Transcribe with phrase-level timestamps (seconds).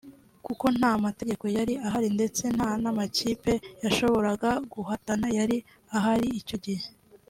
[0.45, 3.53] kuko nta mategeko yari ahari ndetse nta n’amakipe
[3.83, 5.57] yashoboraga guhatana yari
[5.97, 6.85] ahari icyo gihe